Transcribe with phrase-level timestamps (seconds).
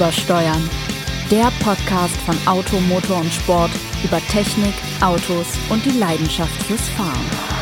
[0.00, 0.70] Übersteuern.
[1.30, 3.70] Der Podcast von Auto, Motor und Sport
[4.02, 7.60] über Technik, Autos und die Leidenschaft fürs Fahren.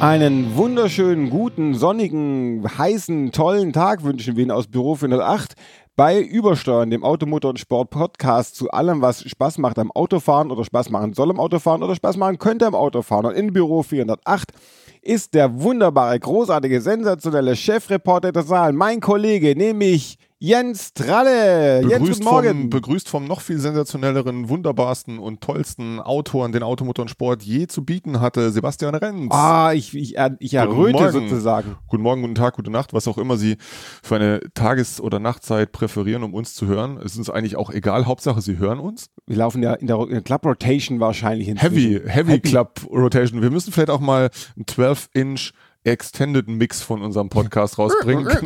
[0.00, 5.54] Einen wunderschönen, guten, sonnigen, heißen, tollen Tag wünschen wir Ihnen aus Büro 408
[5.94, 10.64] bei Übersteuern, dem Automotor und Sport Podcast zu allem, was Spaß macht am Autofahren oder
[10.64, 13.26] Spaß machen soll am Autofahren oder Spaß machen könnte am Autofahren.
[13.26, 14.52] Und in Büro 408
[15.02, 21.82] ist der wunderbare, großartige, sensationelle Chefreporter der Saal, mein Kollege, nämlich Jens Tralle.
[21.82, 22.48] Jens, Begrüßt guten Morgen.
[22.48, 27.68] vom, begrüßt vom noch viel sensationelleren, wunderbarsten und tollsten Autoren, den Automotor und Sport je
[27.68, 29.32] zu bieten hatte, Sebastian Renz.
[29.32, 31.76] Ah, ich, ich, ich erröte sozusagen.
[31.86, 33.56] Guten Morgen, guten Tag, gute Nacht, was auch immer Sie
[34.02, 36.96] für eine Tages- oder Nachtzeit präferieren, um uns zu hören.
[36.96, 39.10] Es ist uns eigentlich auch egal, Hauptsache Sie hören uns.
[39.28, 41.72] Wir laufen ja in der, in der Club Rotation wahrscheinlich inzwischen.
[41.72, 43.42] Heavy, Heavy, Club Rotation.
[43.42, 45.52] Wir müssen vielleicht auch mal einen 12-Inch
[45.84, 48.28] Extended Mix von unserem Podcast rausbringen.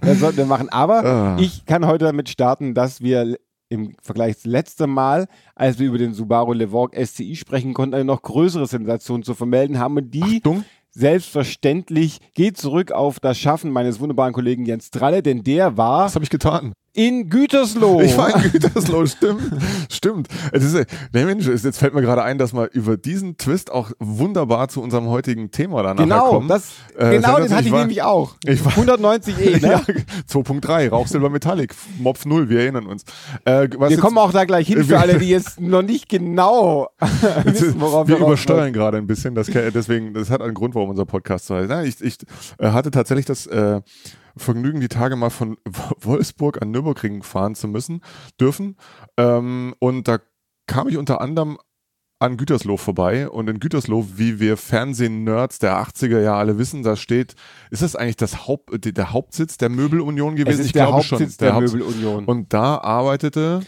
[0.00, 0.68] Das sollten wir machen.
[0.68, 1.36] Aber Ah.
[1.40, 3.36] ich kann heute damit starten, dass wir
[3.68, 8.04] im Vergleich zum letzten Mal, als wir über den Subaru Levorg SCI sprechen konnten, eine
[8.04, 9.96] noch größere Sensation zu vermelden haben.
[9.96, 15.42] Und die Achtung, selbstverständlich geht zurück auf das Schaffen meines wunderbaren Kollegen Jens Tralle, denn
[15.42, 16.72] der war was habe ich getan?
[16.96, 18.00] In Gütersloh.
[18.00, 19.42] Ich war in Gütersloh, stimmt.
[19.90, 20.28] Stimmt.
[20.52, 23.90] Es ist, der Mensch, jetzt fällt mir gerade ein, dass wir über diesen Twist auch
[23.98, 26.48] wunderbar zu unserem heutigen Thema danach Genau, kommen.
[26.48, 27.50] das, Äh, genau den sensationell.
[27.50, 28.34] hatte ich war- nämlich auch.
[28.46, 29.60] Ich war- 190 E, ne?
[29.60, 29.82] Ja,
[30.30, 33.04] 2.3, Rauchsilber Metallic, Mopf 0, wir erinnern uns.
[33.44, 36.88] Äh, Wir jetzt- kommen auch da gleich hin für alle, die jetzt noch nicht genau
[37.44, 40.88] wissen, worauf wir wir übersteuern gerade ein bisschen, das, deswegen, das hat einen Grund, warum
[40.90, 41.68] unser Podcast so heißt.
[41.68, 42.16] Nein, ich, ich
[42.58, 43.80] äh, hatte tatsächlich das äh,
[44.36, 45.56] Vergnügen, die Tage mal von
[46.00, 48.02] Wolfsburg an Nürburgring fahren zu müssen,
[48.40, 48.76] dürfen.
[49.16, 50.18] Ähm, und da
[50.66, 51.58] kam ich unter anderem
[52.18, 56.96] an Gütersloh vorbei und in Gütersloh, wie wir Fernsehen-Nerds der 80er Jahre alle wissen, da
[56.96, 57.34] steht,
[57.70, 60.54] ist das eigentlich das Haupt, der- der Hauptsitz der Möbelunion gewesen?
[60.54, 61.38] Es ist ich der glaube Hauptsitz schon.
[61.46, 61.72] der, Hauptsitz.
[61.74, 62.24] Möbelunion.
[62.24, 63.60] Und da arbeitete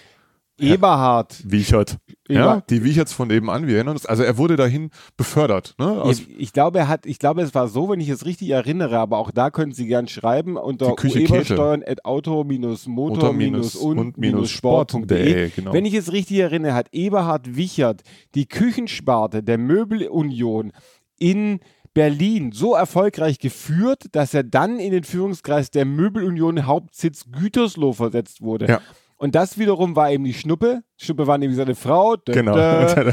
[0.59, 1.41] Eberhard.
[1.45, 1.97] Wiechert.
[2.29, 4.05] Ja, Eber- die Wiecherts von nebenan, wir erinnern uns.
[4.07, 5.75] Also er wurde dahin befördert.
[5.79, 6.03] Ne?
[6.11, 8.99] Ich, ich glaube, er hat, ich glaube, es war so, wenn ich es richtig erinnere,
[8.99, 11.33] aber auch da können Sie gern schreiben unter Die Küche Käthe.
[11.33, 14.35] uebersteuern at auto-motor-und-sport.de.
[14.35, 15.73] und-sport.de, genau.
[15.73, 18.03] Wenn ich es richtig erinnere, hat Eberhard Wichert
[18.35, 20.73] die Küchensparte der Möbelunion
[21.19, 21.61] in
[21.95, 28.41] Berlin so erfolgreich geführt, dass er dann in den Führungskreis der Möbelunion Hauptsitz Gütersloh versetzt
[28.43, 28.67] wurde.
[28.69, 28.81] Ja.
[29.21, 30.83] Und das wiederum war eben die Schnuppe.
[30.97, 32.15] Schnuppe war nämlich seine Frau.
[32.15, 32.55] Dö, genau.
[32.55, 32.63] dö.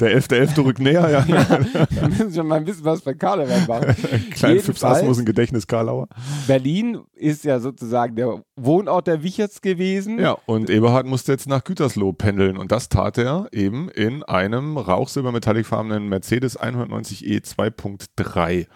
[0.00, 0.64] der 11.11.
[0.64, 1.28] rückt näher, ja.
[1.90, 3.80] Wir müssen schon mal wissen, was bei Karneval war.
[4.30, 6.08] Klein Fips Asmus ein Gedächtnis Karlauer.
[6.46, 10.18] Berlin ist ja sozusagen der Wohnort der Wicherts gewesen.
[10.18, 14.78] Ja, und Eberhard musste jetzt nach Gütersloh pendeln und das tat er eben in einem
[14.78, 18.66] rauchsilber-metallicfarbenen Mercedes 190e 2.3.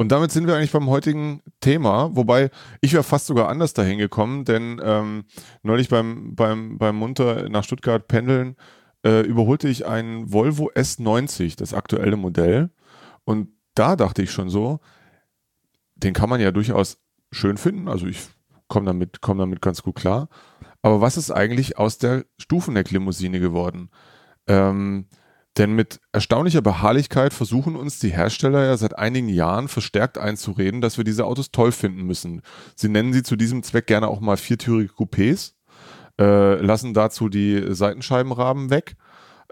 [0.00, 2.48] Und damit sind wir eigentlich beim heutigen Thema, wobei
[2.80, 5.24] ich wäre fast sogar anders dahin gekommen, denn ähm,
[5.62, 8.56] neulich beim, beim, beim Munter nach Stuttgart pendeln
[9.04, 12.70] äh, überholte ich einen Volvo S90, das aktuelle Modell.
[13.26, 14.80] Und da dachte ich schon so,
[15.96, 17.86] den kann man ja durchaus schön finden.
[17.86, 18.22] Also ich
[18.68, 20.30] komme damit, komm damit ganz gut klar.
[20.80, 23.90] Aber was ist eigentlich aus der Stufenheck-Limousine geworden?
[24.46, 25.08] Ähm,
[25.58, 30.96] denn mit erstaunlicher Beharrlichkeit versuchen uns die Hersteller ja seit einigen Jahren verstärkt einzureden, dass
[30.96, 32.42] wir diese Autos toll finden müssen.
[32.76, 35.54] Sie nennen sie zu diesem Zweck gerne auch mal viertürige Coupés,
[36.20, 38.96] äh, lassen dazu die Seitenscheibenrahmen weg.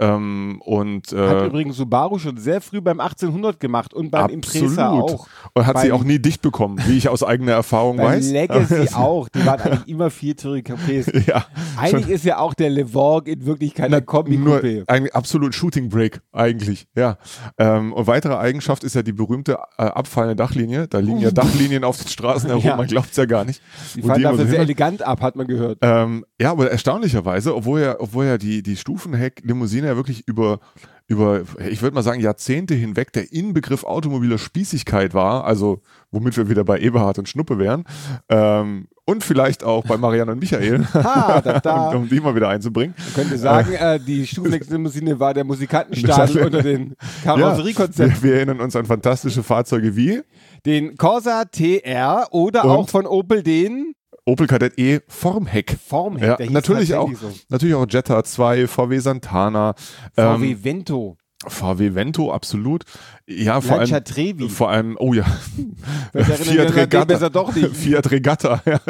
[0.01, 4.91] Ähm, und Hat äh, übrigens Subaru schon sehr früh beim 1800 gemacht und beim Impreza
[4.91, 5.27] auch.
[5.55, 8.31] Und hat sie auch nie dicht bekommen, wie ich aus eigener Erfahrung weiß.
[8.31, 9.29] Legacy auch.
[9.29, 11.09] Die waren eigentlich immer viertürige Coupés.
[11.29, 11.45] ja,
[11.77, 15.11] Eigentlich ist ja auch der Levorg in Wirklichkeit ein nur Kombi-Coupé.
[15.11, 17.19] absolut Shooting Break eigentlich, ja.
[17.59, 20.87] Ähm, und weitere Eigenschaft ist ja die berühmte äh, abfallende Dachlinie.
[20.87, 22.77] Da liegen ja Dachlinien auf den Straßen herum, Ja.
[22.77, 23.61] man glaubt es ja gar nicht.
[23.97, 25.79] Die fallen dafür sehr elegant ab, hat man gehört.
[25.83, 30.61] ähm, ja, aber erstaunlicherweise, obwohl ja, obwohl ja die, die Stufenheck-Limousine ja wirklich über,
[31.07, 35.81] über, ich würde mal sagen, Jahrzehnte hinweg der Inbegriff automobiler Spießigkeit war, also
[36.11, 37.85] womit wir wieder bei Eberhard und Schnuppe wären,
[38.29, 41.89] ähm, und vielleicht auch bei Marianne und Michael, Ha, da, da.
[41.93, 42.95] um, um die mal wieder einzubringen.
[42.99, 48.23] Man könnte sagen, äh, die Stufenlex-Limousine war der Musikantenstadel unter den Karosseriekonzepten.
[48.23, 50.21] wir, wir erinnern uns an fantastische Fahrzeuge wie
[50.67, 52.71] Den Corsa TR oder Und?
[52.71, 53.95] auch von Opel den
[54.29, 55.79] Opel Kadett E Formheck.
[55.87, 56.39] Formheck.
[56.41, 59.75] Ja, natürlich auch, tatsächlich natürlich auch Jetta 2, VW Santana,
[60.17, 60.23] So.
[60.23, 61.17] VW ähm, Vento.
[61.47, 62.85] VW Vento, absolut.
[63.27, 64.49] Ja, vor Lancia allem, Trevi.
[64.49, 65.25] vor allem, oh ja,
[66.13, 67.75] an den besser doch nicht.
[67.77, 68.81] Fiat Regatta, ja.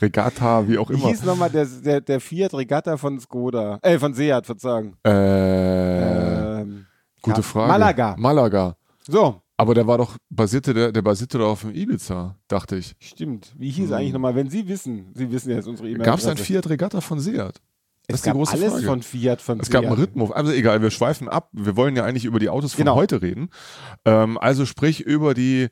[0.00, 1.08] Regatta, wie auch Wie immer.
[1.08, 3.78] hieß nochmal der, der, der Fiat Regatta von Skoda?
[3.82, 4.94] Äh, von Seat, verzeihung.
[5.04, 6.86] Äh, Ähm,
[7.22, 7.68] Gute Frage.
[7.68, 8.14] Malaga.
[8.18, 8.76] Malaga.
[9.08, 12.94] So, Aber der war doch, basierte, der, der basierte doch auf dem Ibiza, dachte ich.
[12.98, 13.54] stimmt.
[13.56, 13.94] Wie hieß Hm.
[13.94, 16.04] eigentlich nochmal, wenn Sie wissen, Sie wissen jetzt unsere E-Mail.
[16.04, 17.36] Gab es ein Fiat Regatta von Seat?
[17.38, 17.60] Das
[18.08, 18.86] Es ist die gab große alles Frage.
[18.86, 19.92] von Fiat, von Es gab einen.
[19.94, 20.32] Rhythmus.
[20.32, 21.48] Also egal, wir schweifen ab.
[21.52, 22.96] Wir wollen ja eigentlich über die Autos von Genau.
[22.96, 23.50] heute reden.
[24.04, 25.68] Ähm, also sprich über die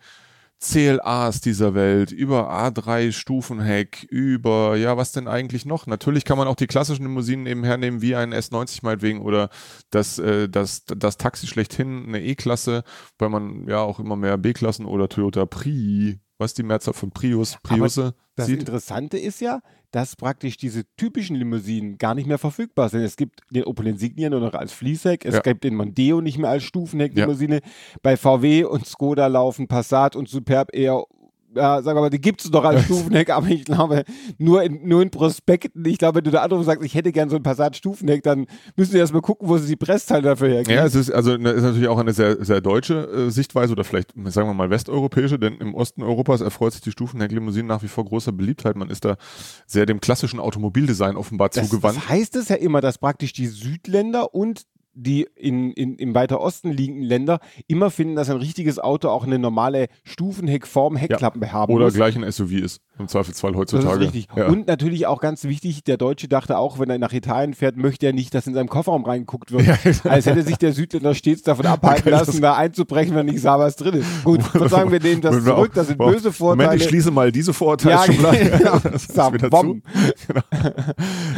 [0.62, 5.86] CLAs dieser Welt, über A3 Stufenheck, über, ja, was denn eigentlich noch?
[5.86, 9.48] Natürlich kann man auch die klassischen Limousinen eben hernehmen, wie ein S90 meinetwegen oder
[9.88, 12.84] das, äh, das, das Taxi schlechthin, eine E-Klasse,
[13.18, 17.58] weil man ja auch immer mehr B-Klassen oder Toyota Pri, was die Mehrzahl von Prius,
[17.62, 18.60] Priusse Das sieht.
[18.60, 19.60] Interessante ist ja,
[19.92, 23.02] dass praktisch diese typischen Limousinen gar nicht mehr verfügbar sind.
[23.02, 25.40] Es gibt den Opel Insignia nur noch als Fließheck, es Ja.
[25.40, 27.60] gibt den Mondeo nicht mehr als Stufenhecklimousine.
[28.02, 31.04] Bei VW und Skoda laufen Passat und Superb eher
[31.54, 34.04] ja, sag mal, die gibt es doch als Stufenheck, aber ich glaube,
[34.38, 35.84] nur in, nur in Prospekten.
[35.84, 38.46] Ich glaube, wenn du der andere sagst, ich hätte gern so ein Passat Stufenheck, dann
[38.76, 40.76] müssen wir erstmal gucken, wo sie die Pressteile dafür herkriegen.
[40.76, 43.84] Ja, es ist also ne, ist natürlich auch eine sehr, sehr deutsche äh, Sichtweise oder
[43.84, 47.88] vielleicht, sagen wir mal, westeuropäische, denn im Osten Europas erfreut sich die Stufenhecklimousine nach wie
[47.88, 48.76] vor großer Beliebtheit.
[48.76, 49.16] Man ist da
[49.66, 51.98] sehr dem klassischen Automobildesign offenbar das, zugewandt.
[51.98, 56.40] das heißt es ja immer, dass praktisch die Südländer und die in, in, im weiter
[56.40, 61.72] Osten liegenden Länder immer finden, dass ein richtiges Auto auch eine normale Stufenheckform, Heckklappen haben
[61.72, 61.94] Oder muss.
[61.94, 63.94] gleich ein SUV ist, im Zweifelsfall Das heutzutage.
[64.04, 64.28] ist richtig.
[64.36, 64.46] Ja.
[64.46, 68.06] Und natürlich auch ganz wichtig, der Deutsche dachte auch, wenn er nach Italien fährt, möchte
[68.06, 69.66] er nicht, dass in seinem Kofferraum reingeguckt wird.
[69.66, 69.76] Ja.
[70.10, 73.58] Als hätte sich der Südländer stets davon abhalten Das- lassen, da einzubrechen, wenn nicht sah,
[73.58, 74.24] was drin ist.
[74.24, 76.66] Gut, sagen wir nehmen das zurück, auch- das sind Moment, böse Vorteile.
[76.68, 78.50] Moment, ich schließe mal diese ja, Vorurteilsschublade.
[78.58, 78.78] genau.
[78.78, 79.08] Das.
[79.08, 79.82] Zabom.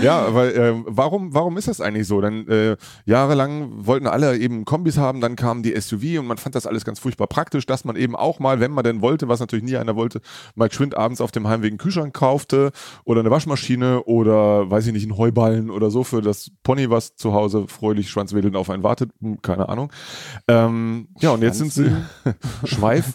[0.03, 2.21] Ja, aber äh, warum, warum ist das eigentlich so?
[2.21, 6.55] Denn äh, jahrelang wollten alle eben Kombis haben, dann kamen die SUV und man fand
[6.55, 9.41] das alles ganz furchtbar praktisch, dass man eben auch mal, wenn man denn wollte, was
[9.41, 10.21] natürlich nie einer wollte,
[10.55, 12.73] mal geschwind abends auf dem Heimweg einen Kühlschrank kaufte
[13.05, 17.15] oder eine Waschmaschine oder, weiß ich nicht, einen Heuballen oder so für das Pony, was
[17.15, 19.11] zu Hause fröhlich schwanzwedelnd auf einen wartet.
[19.21, 19.93] Hm, keine Ahnung.
[20.49, 21.91] Ähm, ja, und jetzt sind sie
[22.65, 23.15] Schweif.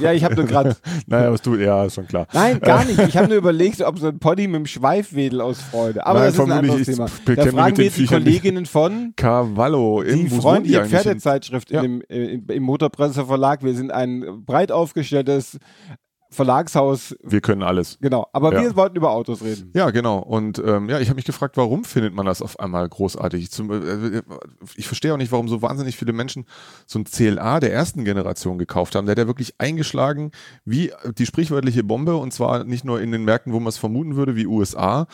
[0.00, 0.76] Ja, ich habe nur gerade
[1.06, 2.26] Naja, was du, ja, ist schon klar.
[2.32, 2.98] Nein, gar nicht.
[3.00, 6.06] Ich habe nur überlegt, ob so ein Pony mit dem Schweifwedel aus Freude.
[6.06, 7.06] Aber Nein, das ist ein anderes ich Thema.
[7.24, 8.06] Da fragen wir jetzt die.
[8.06, 10.02] Kolleginnen von Cavallo.
[10.02, 11.82] Die freundliche Pferdezeitschrift Ja.
[11.82, 13.62] in dem, äh, in, im Motorpresseverlag.
[13.62, 15.58] Wir sind ein breit aufgestelltes
[16.32, 17.14] Verlagshaus.
[17.22, 17.98] Wir können alles.
[18.00, 18.26] Genau.
[18.32, 18.62] Aber Ja.
[18.62, 19.70] wir wollten über Autos reden.
[19.74, 20.18] Ja, genau.
[20.18, 23.50] Und ähm, ja, ich habe mich gefragt, warum findet man das auf einmal großartig?
[23.50, 24.22] Zum, äh,
[24.76, 26.46] ich verstehe auch nicht, warum so wahnsinnig viele Menschen
[26.86, 29.06] so ein CLA der ersten Generation gekauft haben.
[29.06, 30.30] Der hat ja wirklich eingeschlagen
[30.64, 34.16] wie die sprichwörtliche Bombe und zwar nicht nur in den Märkten, wo man es vermuten
[34.16, 35.06] würde, wie USA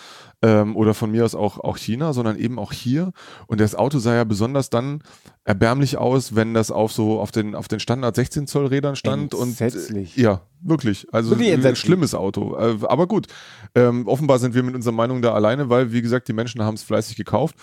[0.43, 3.13] ähm, oder von mir aus auch, auch China, sondern eben auch hier.
[3.47, 5.03] Und das Auto sah ja besonders dann
[5.45, 9.35] erbärmlich aus, wenn das auf so auf den auf den Standard 16 Zoll Rädern stand
[9.35, 10.17] und Entsetzlich.
[10.17, 11.07] äh, ja, wirklich.
[11.13, 12.57] Also ein schlimmes Auto.
[12.57, 13.27] Äh, aber gut,
[13.75, 16.75] ähm, offenbar sind wir mit unserer Meinung da alleine, weil, wie gesagt, die Menschen haben
[16.75, 17.57] es fleißig gekauft.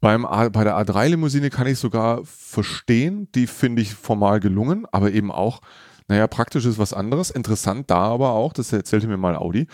[0.00, 5.12] Beim A, bei der A3-Limousine kann ich sogar verstehen, die finde ich formal gelungen, aber
[5.12, 5.60] eben auch,
[6.08, 7.30] naja, praktisch ist was anderes.
[7.30, 9.68] Interessant da aber auch, das erzählte mir mal Audi,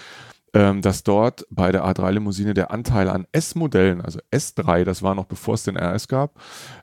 [0.53, 5.55] dass dort bei der A3-Limousine der Anteil an S-Modellen, also S3, das war noch bevor
[5.55, 6.41] es den RS gab,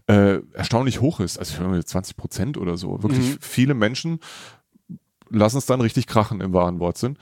[0.07, 1.37] äh, erstaunlich hoch ist.
[1.39, 3.01] Also ich höre mal 20 Prozent oder so.
[3.03, 3.37] Wirklich Mhm.
[3.41, 4.19] viele Menschen
[5.29, 7.17] lassen es dann richtig krachen im wahren Wortsinn.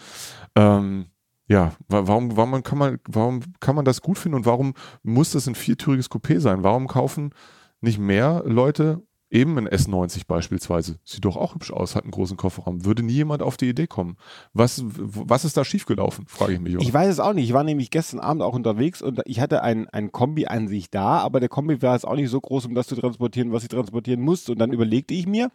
[0.55, 1.05] Ähm,
[1.47, 4.73] ja, wa- warum, warum, kann man, warum kann man das gut finden und warum
[5.03, 6.63] muss das ein viertüriges Coupé sein?
[6.63, 7.33] Warum kaufen
[7.81, 9.01] nicht mehr Leute
[9.33, 10.99] eben ein S90 beispielsweise?
[11.03, 12.85] Sieht doch auch hübsch aus, hat einen großen Kofferraum.
[12.85, 14.17] Würde nie jemand auf die Idee kommen.
[14.53, 16.75] Was, was ist da schiefgelaufen, frage ich mich.
[16.75, 17.45] Ich weiß es auch nicht.
[17.45, 20.89] Ich war nämlich gestern Abend auch unterwegs und ich hatte ein, ein Kombi an sich
[20.89, 23.63] da, aber der Kombi war jetzt auch nicht so groß, um das zu transportieren, was
[23.63, 24.51] ich transportieren musste.
[24.53, 25.49] Und dann überlegte ich mir,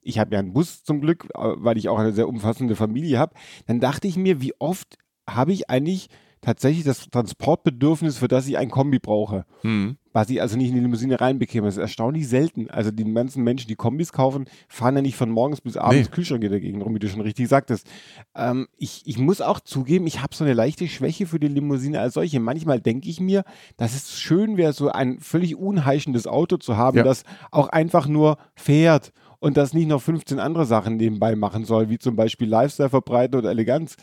[0.00, 3.18] ich habe ja einen Bus zum Glück, äh, weil ich auch eine sehr umfassende Familie
[3.18, 3.34] habe.
[3.66, 4.98] Dann dachte ich mir, wie oft
[5.28, 6.08] habe ich eigentlich
[6.44, 9.44] tatsächlich das Transportbedürfnis, für das ich ein Kombi brauche.
[9.62, 9.96] Hm.
[10.12, 11.66] Was ich also nicht in die Limousine reinbekäme.
[11.66, 12.70] Das ist erstaunlich selten.
[12.70, 16.14] Also die ganzen Menschen, die Kombis kaufen, fahren ja nicht von morgens bis abends Nee.
[16.14, 17.88] Kühlschrank Gegend rum, wie du schon richtig sagtest.
[18.36, 21.98] Ähm, ich, ich muss auch zugeben, ich habe so eine leichte Schwäche für die Limousine
[21.98, 22.38] als solche.
[22.38, 23.42] Manchmal denke ich mir,
[23.76, 27.02] dass es schön wäre, so ein völlig unheischendes Auto zu haben, Ja.
[27.02, 31.88] das auch einfach nur fährt und das nicht noch 15 andere Sachen nebenbei machen soll,
[31.90, 33.96] wie zum Beispiel Lifestyle verbreiten oder Eleganz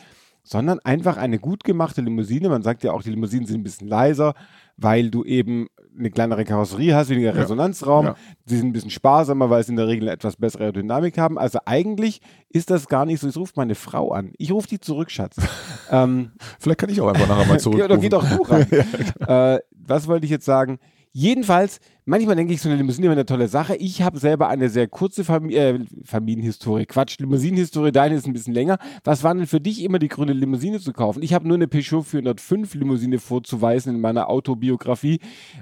[0.43, 2.49] sondern einfach eine gut gemachte Limousine.
[2.49, 4.33] Man sagt ja auch, die Limousinen sind ein bisschen leiser,
[4.77, 5.67] weil du eben
[5.97, 7.41] eine kleinere Karosserie hast, weniger Ja.
[7.41, 8.05] Resonanzraum.
[8.07, 8.15] Ja.
[8.45, 11.37] Sie sind ein bisschen sparsamer, weil sie in der Regel eine etwas bessere Aerodynamik haben.
[11.37, 13.27] Also eigentlich ist das gar nicht so.
[13.27, 14.31] Ich rufe meine Frau an.
[14.37, 15.35] Ich rufe die zurück, Schatz.
[15.91, 17.91] ähm, Vielleicht kann ich auch einfach nachher mal ja, zurückrufen.
[17.91, 18.61] oder geht auch du ran.
[19.55, 20.79] äh, was wollte ich jetzt sagen?
[21.13, 23.75] Jedenfalls, manchmal denke ich, so eine Limousine wäre eine tolle Sache.
[23.75, 26.85] Ich habe selber eine sehr kurze Fam äh, Familienhistorie.
[26.85, 28.77] Quatsch, Limousinenhistorie, deine ist ein bisschen länger.
[29.03, 31.21] Was war denn für dich immer die Gründe, Limousine zu kaufen?
[31.21, 35.19] Ich habe nur eine Peugeot 405 Limousine vorzuweisen in meiner Autobiografie.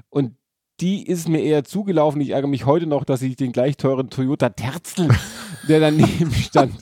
[0.09, 0.35] Und
[0.81, 2.21] die ist mir eher zugelaufen.
[2.21, 5.09] Ich ärgere mich heute noch, dass ich den gleich teuren Toyota Terzel,
[5.67, 6.75] der daneben stand,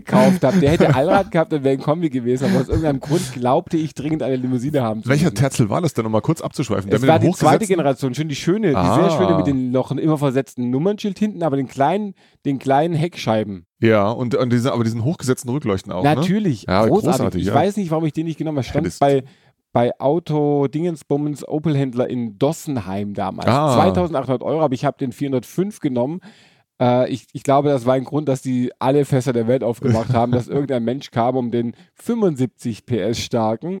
[0.00, 0.58] gekauft habe.
[0.58, 2.46] Der hätte Allrad gehabt, dann wäre ein Kombi gewesen.
[2.50, 5.36] Aber aus irgendeinem Grund glaubte ich dringend eine Limousine haben zu Welcher müssen.
[5.36, 6.90] Terzel war das denn, um mal kurz abzuschweifen?
[6.90, 8.94] Der Es war die zweite Generation, schon die schöne, die Ah.
[9.08, 13.66] sehr schöne mit den noch immer versetzten Nummernschild hinten, aber den kleinen, den kleinen Heckscheiben.
[13.80, 16.14] Ja, und, und diese, aber diesen hochgesetzten Rückleuchten auch, ne?
[16.14, 17.10] Natürlich, Ja, großartig.
[17.18, 17.54] großartig, Ich ja.
[17.54, 18.66] weiß nicht, warum ich den nicht genommen habe.
[18.66, 19.24] Stand Hättest- bei,
[19.72, 23.48] bei Auto Dingensbummens Opel-Händler in Dossenheim damals.
[23.48, 23.74] Ah.
[23.74, 26.20] 2800 Euro, aber ich habe den 405 genommen.
[26.80, 30.12] Äh, ich, ich glaube, das war ein Grund, dass die alle Fässer der Welt aufgemacht
[30.12, 33.80] haben, dass irgendein Mensch kam, um den 75 PS starken.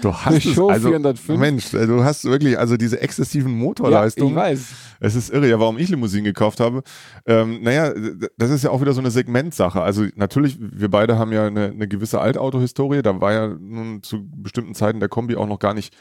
[0.00, 1.38] Du hast es, Show also, 405.
[1.38, 4.30] Mensch, äh, du hast wirklich also diese exzessiven Ja, Motorleistungen.
[4.30, 4.68] ich weiß.
[5.00, 6.82] Es ist irre, ja, warum ich Limousinen gekauft habe.
[7.26, 7.92] Ähm, naja,
[8.36, 9.80] das ist ja auch wieder so eine Segmentsache.
[9.82, 13.02] Also natürlich, wir beide haben ja eine, eine gewisse Altauto-Historie.
[13.02, 15.94] Da war ja nun zu bestimmten Zeiten der Kombi auch noch gar nicht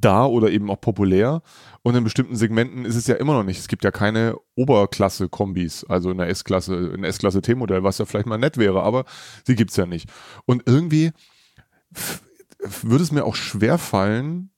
[0.00, 1.42] da oder eben auch populär.
[1.82, 3.58] Und in bestimmten Segmenten ist es ja immer noch nicht.
[3.58, 8.04] Es gibt ja keine Oberklasse-Kombis, also in der S-Klasse, in der S-Klasse T-Modell, was ja
[8.04, 9.04] vielleicht mal nett wäre, aber
[9.44, 10.08] sie gibt's ja nicht.
[10.46, 11.12] Und irgendwie
[12.82, 14.50] würde es mir auch schwer fallen,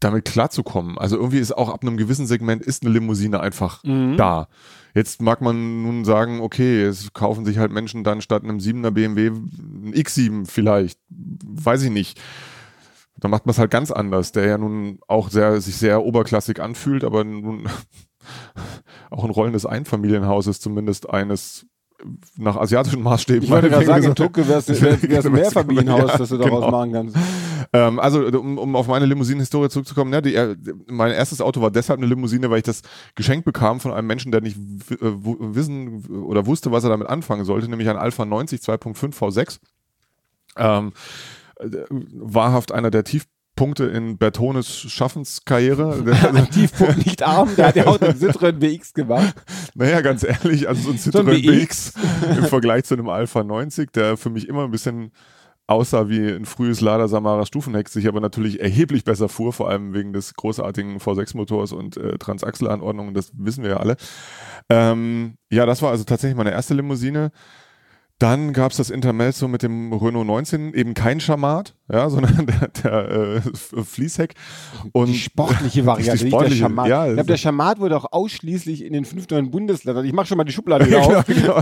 [0.00, 0.98] damit klarzukommen.
[0.98, 4.16] Also irgendwie ist auch ab einem gewissen Segment ist eine Limousine einfach Mhm.
[4.16, 4.48] da.
[4.94, 8.90] Jetzt mag man nun sagen, okay, es kaufen sich halt Menschen dann statt einem 7er
[8.90, 10.98] BMW ein X7 vielleicht.
[11.08, 12.20] Weiß ich nicht.
[13.24, 16.60] Da macht man es halt ganz anders, der ja nun auch sehr, sich sehr oberklassig
[16.60, 17.66] anfühlt, aber nun
[19.10, 21.64] auch ein rollendes Einfamilienhaus ist zumindest eines
[22.36, 23.44] nach asiatischen Maßstäben.
[23.44, 24.68] Ich wollte gerade sagen, in Tokio wäre es
[25.26, 26.70] ein Mehrfamilienhaus, Ja, das du daraus genau.
[26.70, 27.16] machen kannst.
[27.72, 30.54] Ähm, also, um, um auf meine Limousinen-Historie zurückzukommen, ne, die, äh,
[30.86, 32.82] mein erstes Auto war deshalb eine Limousine, weil ich das
[33.14, 34.58] geschenkt bekam von einem Menschen, der nicht
[34.90, 39.60] äh, wissen oder wusste, was er damit anfangen sollte, nämlich ein Alpha 90 2.5 V6.
[40.58, 40.90] Ähm, äh,
[41.58, 46.04] wahrhaft einer der Tiefpunkte in Bertones Schaffenskarriere.
[46.52, 49.34] Tiefpunkt nicht arm, der hat ja auch den Citroën BX gemacht.
[49.76, 51.94] Naja, ganz ehrlich, also so ein So Citroën BX.
[51.94, 55.10] BX im Vergleich zu einem Alpha 90, der für mich immer ein bisschen
[55.66, 59.94] aussah wie ein frühes Lada Samara Stufenheck, sich aber natürlich erheblich besser fuhr, vor allem
[59.94, 63.96] wegen des großartigen V6-Motors und äh, Transaxle-Anordnungen, das wissen wir ja alle.
[64.68, 67.30] Ähm, ja, das war also tatsächlich meine erste Limousine.
[68.20, 72.68] Dann gab es das Intermezzo mit dem Renault 19, eben kein Schamat, ja, sondern der,
[72.68, 73.40] der äh,
[73.84, 74.34] Fließheck.
[74.92, 76.88] Und Die sportliche Variante, Die nicht sportliche, der Schamat.
[76.88, 80.04] ja, ich glaube, der Schamat wurde auch ausschließlich in den fünf neuen Bundesländern.
[80.04, 81.26] Ich mache schon mal die Schublade wieder genau, auf.
[81.26, 81.60] genau.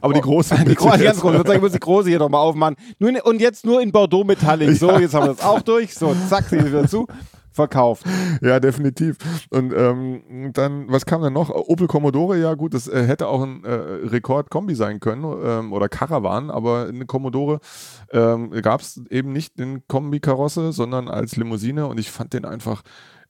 [0.00, 0.56] Aber die große.
[0.66, 1.54] Die, große, die ganz große.
[1.54, 2.76] Ich muss die große hier nochmal aufmachen.
[2.98, 4.74] Nur, in- und jetzt nur in Bordeaux Metallic.
[4.76, 5.94] So, jetzt haben wir das auch durch.
[5.94, 7.06] So, zack, sie wieder zu.
[7.58, 8.06] Verkauft.
[8.40, 9.16] Ja, definitiv.
[9.50, 11.50] Und ähm, dann, was kam denn noch?
[11.50, 15.88] Opel Commodore, ja gut, das äh, hätte auch ein äh, Rekord-Kombi sein können ähm, oder
[15.88, 17.58] Caravan, aber eine Commodore
[18.12, 22.82] ähm, gab es eben nicht in Kombi-Karosse, sondern als Limousine und ich fand den einfach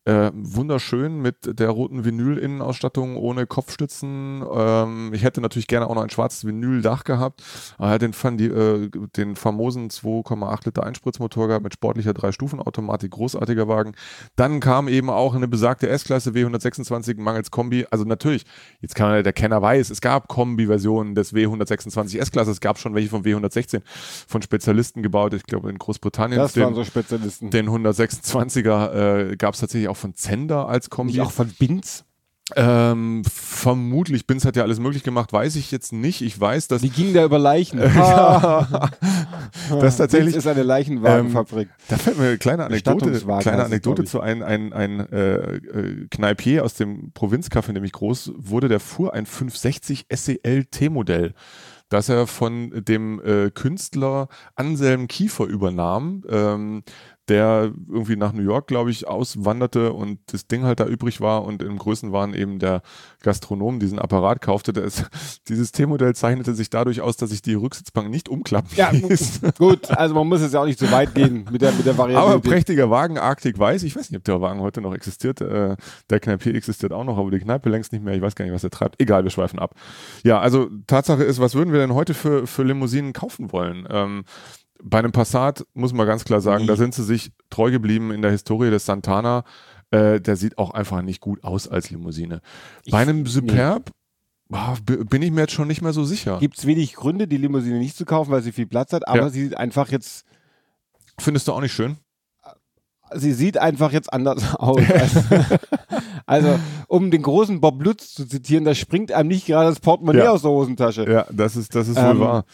[0.09, 4.43] äh, wunderschön mit der roten Vinyl-Innenausstattung ohne Kopfstützen.
[4.51, 7.43] Ähm, ich hätte natürlich gerne auch noch ein schwarzes Vinyl-Dach gehabt.
[7.79, 13.11] Er hat den, Fan- die, äh, den famosen 2,8 Liter Einspritzmotor gehabt mit sportlicher Drei-Stufen-Automatik,
[13.11, 13.93] großartiger Wagen.
[14.35, 17.87] Dann kam eben auch eine besagte S-Klasse W126 mangels Kombi.
[17.91, 18.45] Also natürlich,
[18.81, 22.53] jetzt kann man, der Kenner weiß, es gab Kombi-Versionen des W126 S-Klasse.
[22.53, 23.83] Es gab schon welche von W116
[24.27, 25.35] von Spezialisten gebaut.
[25.35, 26.41] Ich glaube in Großbritannien.
[26.41, 27.51] Das den, waren so Spezialisten.
[27.51, 31.13] den 126er äh, gab es tatsächlich auch von Zender als Kombi.
[31.13, 32.05] Nicht auch von Binz?
[32.57, 36.23] Ähm, vermutlich, Binz hat ja alles möglich gemacht, weiß ich jetzt nicht.
[36.23, 37.79] Ich weiß, dass Die gingen da über Leichen.
[37.99, 38.91] Ja.
[39.81, 41.69] das tatsächlich, Binz ist eine Leichenwagenfabrik.
[41.89, 46.65] da fällt mir eine kleine Anekdote, kleine Anekdote zu ein, ein, ein äh, äh, Kneipier
[46.65, 51.35] aus dem Provinzcafé, in dem ich groß wurde, der fuhr ein 560 SEL T-Modell,
[51.89, 56.25] das er von dem äh, Künstler Anselm Kiefer übernahm.
[56.29, 56.83] Ähm,
[57.29, 61.45] der irgendwie nach New York, glaube ich, auswanderte und das Ding halt da übrig war
[61.45, 62.83] und im Größenwahn eben der
[63.23, 64.73] Gastronom diesen Apparat kaufte.
[64.73, 65.05] Der ist,
[65.49, 69.41] dieses T-Modell zeichnete sich dadurch aus, dass sich die Rücksitzbank nicht umklappen Ja, ließ.
[69.59, 71.99] gut, also man muss jetzt ja auch nicht so weit gehen mit der, mit der
[71.99, 72.27] Variante.
[72.27, 73.83] Aber prächtiger Wagen, Arctic Weiß.
[73.83, 75.41] Ich weiß nicht, ob der Wagen heute noch existiert.
[75.41, 75.77] Äh,
[76.09, 78.15] der Kneipier existiert auch noch, aber die Kneipe längst nicht mehr.
[78.15, 79.01] Ich weiß gar nicht, was er treibt.
[79.01, 79.75] Egal, wir schweifen ab.
[80.25, 83.87] Ja, also Tatsache ist, was würden wir denn heute für, für Limousinen kaufen wollen?
[83.91, 84.25] Ähm,
[84.83, 86.69] bei einem Passat muss man ganz klar sagen, Nie.
[86.69, 89.45] da sind sie sich treu geblieben in der Historie des Santana.
[89.91, 92.41] Äh, der sieht auch einfach nicht gut aus als Limousine.
[92.85, 93.91] Ich- bei einem Superb
[94.53, 96.39] ah, b- bin ich mir jetzt schon nicht mehr so sicher.
[96.41, 99.19] Gibt es wenig Gründe, die Limousine nicht zu kaufen, weil sie viel Platz hat, aber
[99.19, 99.29] Ja.
[99.31, 100.25] sie sieht einfach jetzt
[101.21, 101.97] Findest du auch nicht schön?
[103.15, 104.81] Sie sieht einfach jetzt anders aus.
[106.27, 110.25] also, um den großen Bob Lutz zu zitieren, da springt einem nicht gerade das Portemonnaie
[110.25, 110.31] Ja.
[110.33, 111.11] aus der Hosentasche.
[111.11, 112.45] Ja, das ist, das ist wohl Ähm, wahr.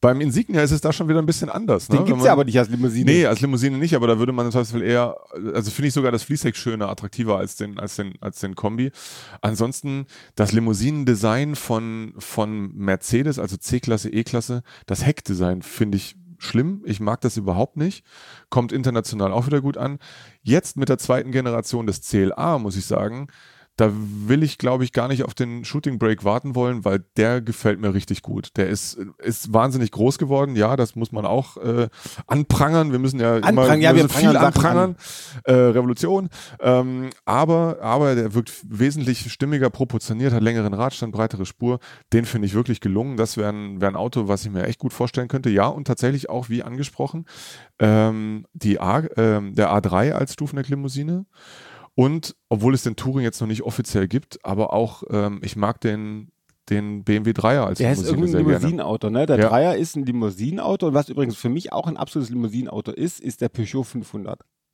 [0.00, 1.88] Beim Insignia ist es da schon wieder ein bisschen anders.
[1.88, 1.96] Ne?
[1.96, 3.10] Den Wenn gibt's man- ja aber nicht als Limousine.
[3.10, 5.16] Nee, als Limousine nicht, aber da würde man im Zweifelsfall eher,
[5.54, 8.90] also finde ich sogar das Fließheck schöner, attraktiver als den, als den, als den Kombi.
[9.40, 16.82] Ansonsten das Limousinendesign von, von Mercedes, also C-Klasse, E-Klasse, das Heckdesign finde ich schlimm.
[16.84, 18.04] Ich mag das überhaupt nicht.
[18.50, 19.98] Kommt international auch wieder gut an.
[20.42, 23.28] Jetzt mit der zweiten Generation des CLA, muss ich sagen,
[23.76, 27.40] da will ich, glaube ich, gar nicht auf den Shooting Break warten wollen, weil der
[27.40, 28.50] gefällt mir richtig gut.
[28.56, 30.56] Der ist, ist wahnsinnig groß geworden.
[30.56, 31.88] Ja, das muss man auch äh,
[32.26, 32.92] anprangern.
[32.92, 34.96] Wir müssen ja immer Anprangern, ja, wir müssen viel anprangern.
[35.44, 36.28] Äh, Revolution.
[36.60, 41.78] Ähm, aber, aber der wirkt wesentlich stimmiger, proportioniert, hat längeren Radstand, breitere Spur.
[42.12, 43.16] Den finde ich wirklich gelungen.
[43.16, 45.48] Das wäre ein, wär ein Auto, was ich mir echt gut vorstellen könnte.
[45.48, 47.24] Ja, und tatsächlich auch, wie angesprochen,
[47.78, 51.24] ähm, die A, ähm, der A3 als Stufenecklimousine.
[51.94, 55.80] Und obwohl es den Touring jetzt noch nicht offiziell gibt, aber auch, ähm, ich mag
[55.80, 56.32] den,
[56.70, 58.56] den BMW 3er als Der ist Limousine irgendwie ein sehr gerne.
[58.58, 59.26] Limousinenauto, ne?
[59.26, 59.48] Der Ja.
[59.48, 63.40] Dreier ist ein Limousinenauto und was übrigens für mich auch ein absolutes Limousinenauto ist, ist
[63.40, 63.84] der Peugeot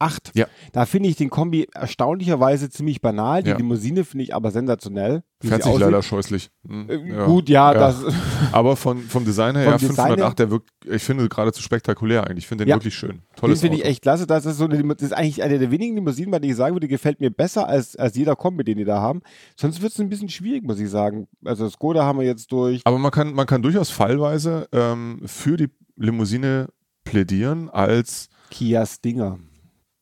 [0.01, 0.31] 508.
[0.35, 0.47] Ja.
[0.73, 3.43] Da finde ich den Kombi erstaunlicherweise ziemlich banal.
[3.43, 3.57] Die Ja.
[3.57, 5.23] Limousine finde ich aber sensationell.
[5.43, 6.51] Fährt sich leider scheußlich.
[6.67, 7.27] Hm, Äh, ja.
[7.27, 7.79] Gut, ja, Ja.
[7.79, 8.05] das
[8.53, 11.63] Aber von, vom Design her, Vom ja, Design 508, her- der wirkt, ich finde geradezu
[11.63, 12.45] spektakulär eigentlich.
[12.45, 13.11] Ich finde den wirklich schön.
[13.11, 13.85] den Tolles finde Auto.
[13.85, 14.27] ich echt klasse.
[14.27, 16.75] Das ist so eine, das ist eigentlich eine der wenigen Limousinen, bei denen ich sagen
[16.75, 19.21] würde, gefällt mir besser als, als jeder Kombi, den die da haben.
[19.57, 21.29] Sonst wird es ein bisschen schwierig, muss ich sagen.
[21.45, 22.81] Also Skoda haben wir jetzt durch.
[22.85, 26.69] Aber man kann, man kann durchaus fallweise ähm, für die Limousine
[27.05, 29.39] plädieren als Kia Stinger.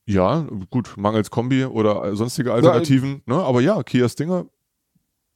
[0.07, 3.35] Ja, gut, mangels Kombi oder sonstige Alternativen, ne?
[3.35, 4.47] Aber ja, Kia Stinger,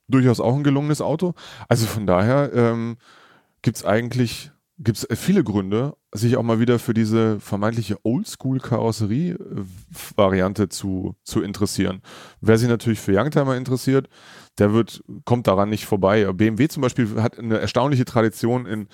[0.09, 1.35] durchaus auch ein gelungenes Auto.
[1.69, 2.97] Also von daher ähm,
[3.63, 11.17] gibt es eigentlich gibt's viele Gründe, sich auch mal wieder für diese vermeintliche Oldschool-Karosserie-Variante zu,
[11.23, 12.01] zu interessieren.
[12.41, 14.09] Wer sich natürlich für Youngtimer interessiert,
[14.59, 16.33] der wird, kommt daran nicht vorbei.
[16.33, 18.89] BMW zum Beispiel hat eine erstaunliche Tradition in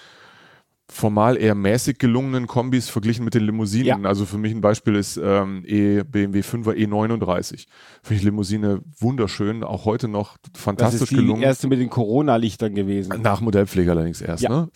[0.88, 4.02] formal eher mäßig gelungenen Kombis verglichen mit den Limousinen.
[4.02, 4.08] Ja.
[4.08, 7.66] Also für mich ein Beispiel ist ähm, e, BMW 5er E39.
[8.02, 11.42] Finde ich Limousine wunderschön, auch heute noch Das fantastisch ist die gelungen.
[11.42, 13.20] erste mit den Corona-Lichtern gewesen.
[13.20, 14.44] Nach Modellpflege allerdings erst.
[14.44, 14.50] Ja.
[14.50, 14.68] Ne?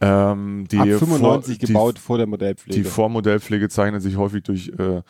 [0.00, 2.76] Ähm, die Ab 95 vor, gebaut vor der Modellpflege.
[2.76, 5.02] Die, die Vormodellpflege zeichnet sich häufig durch äh,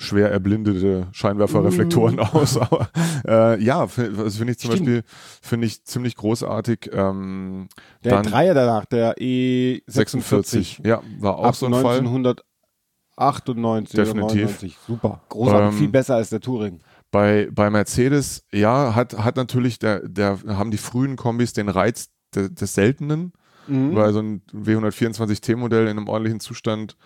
[0.00, 2.20] schwer erblindete Scheinwerferreflektoren Mm.
[2.20, 2.56] aus.
[2.58, 2.88] Aber
[3.26, 4.86] äh, ja, das finde ich zum Stimmt.
[4.86, 5.02] Beispiel
[5.42, 6.90] finde ich ziemlich großartig.
[6.92, 7.68] Ähm,
[8.04, 9.82] der Dreier danach, der E46.
[9.90, 10.80] 46.
[10.84, 11.98] Ja, war auch ab so ein Fall.
[11.98, 14.22] 1998 Definitiv.
[14.24, 14.78] oder 99.
[14.86, 15.20] Super.
[15.28, 15.72] Großartig.
[15.72, 16.80] Ähm, viel besser als der Touring.
[17.10, 22.10] Bei, bei Mercedes, ja, hat, hat natürlich, der, der haben die frühen Kombis den Reiz
[22.34, 23.32] de, des Seltenen,
[23.66, 23.94] Mhm.
[23.94, 26.96] weil so ein W124T-Modell in einem ordentlichen Zustand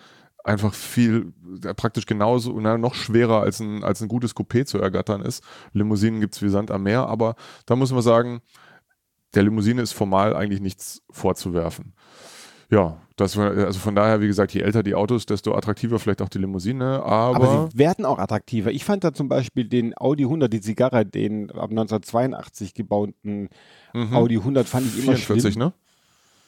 [0.45, 1.33] einfach viel,
[1.65, 5.43] äh, praktisch genauso, na, noch schwerer als ein, als ein gutes Coupé zu ergattern ist.
[5.73, 7.35] Limousinen gibt es wie Sand am Meer, aber
[7.67, 8.41] da muss man sagen,
[9.35, 11.95] der Limousine ist formal eigentlich nichts vorzuwerfen.
[12.71, 16.31] Ja, das, also von daher, wie gesagt, je älter die Autos, desto attraktiver vielleicht auch
[16.31, 18.71] die Limousine, aber, Aber sie werden auch attraktiver.
[18.71, 23.51] Ich fand da zum Beispiel den Audi 100, die Zigarre, den ab 1982 gebauten
[23.93, 25.67] mhm, Audi 100 fand ich immer 44, schlimm.
[25.67, 25.73] ne?